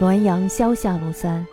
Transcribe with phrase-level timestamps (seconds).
[0.00, 1.46] 滦阳萧下路三，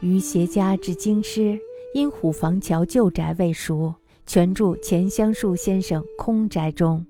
[0.00, 1.60] 于携家至京师，
[1.92, 3.94] 因虎坊桥旧宅未熟，
[4.24, 7.04] 全住钱香树先生空宅中。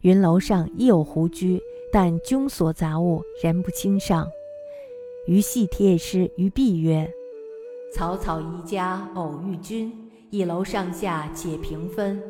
[0.00, 1.62] 云楼上亦有胡居，
[1.92, 4.26] 但军所杂物，人不轻上。
[5.28, 7.08] 于系帖诗于壁曰
[7.94, 9.92] ：“草草宜家偶遇君，
[10.30, 12.20] 一楼上下且平分。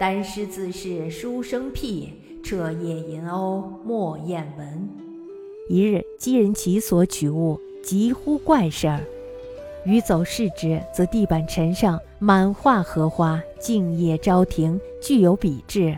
[0.00, 2.08] 单诗自是书生僻，
[2.42, 4.88] 彻夜吟鸥莫厌闻。”
[5.66, 9.00] 一日，击人其所取物，急呼怪事儿。
[9.86, 15.96] 余走视之，则地板尘上满画荷花，静夜朝庭，具有笔致。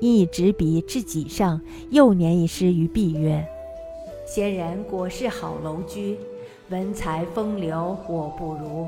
[0.00, 3.46] 因以执笔至己上，又年一诗于壁曰
[4.26, 6.16] ：“仙人果是好楼居，
[6.70, 8.86] 文才风流我不如。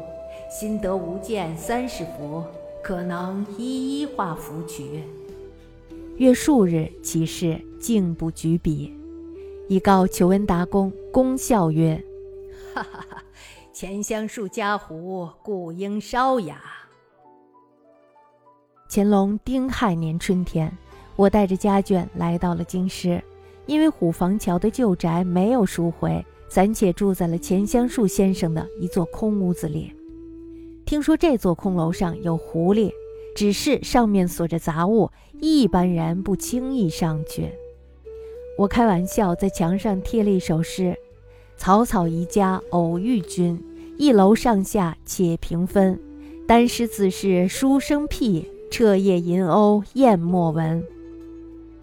[0.51, 2.43] 心得无间三十幅，
[2.83, 5.03] 可能一一画幅取。”
[6.17, 8.95] 约数日，其事竟不举笔。
[9.69, 12.03] 以告求恩达公，公笑曰
[12.75, 13.23] ：“哈哈哈，
[13.73, 16.61] 钱香树家湖，故应稍雅。”
[18.91, 20.71] 乾隆丁亥年春天，
[21.17, 23.23] 我带着家眷来到了京师，
[23.65, 29.95] 因为虎坊桥的旧宅没有赎回，暂且住在了钱香树先生的一座空屋子里。
[30.85, 32.93] 听说这座空楼上有狐狸，
[33.35, 37.51] 只是上面锁着杂物，一般人不轻易上去。
[38.63, 40.97] 我开玩笑，在墙上贴了一首诗
[41.59, 43.61] ：“草草宜家偶遇君，
[43.99, 45.99] 一楼上下且平分。
[46.47, 50.81] 单诗自是书生僻，彻夜吟鸥雁莫闻。”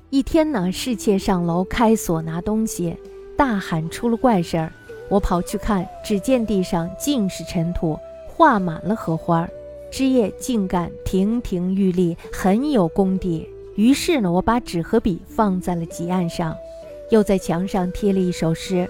[0.09, 2.95] 一天呢，侍妾上楼开锁拿东西，
[3.35, 4.71] 大喊出了怪事儿。
[5.09, 9.45] 我跑去看，只见地上尽是尘土，画满了荷花，
[9.91, 13.49] 枝叶茎干亭亭玉立，很有功底。
[13.75, 16.53] 于是呢，我把纸和笔放在了几案上，
[17.09, 18.89] 又在墙上贴了一首诗：“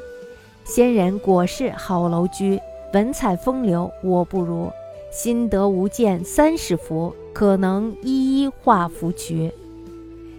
[0.64, 2.60] 仙人果是好楼居，
[2.94, 4.72] 文采风流我不如。
[5.12, 9.52] 心得无间三十幅，可能一一画幅取。”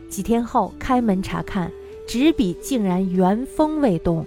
[0.08, 1.70] 几天后开门查看，
[2.06, 4.24] 纸笔竟然原封未动。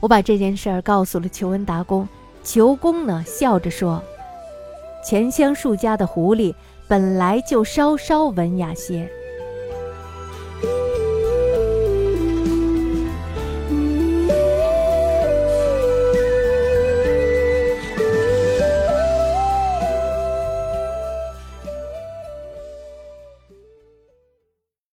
[0.00, 2.08] 我把这件事儿告诉了裘文达公，
[2.42, 4.02] 裘公呢笑着说
[5.04, 6.54] ：“钱香树家的狐狸。”
[6.88, 9.10] 本来就稍稍文雅些。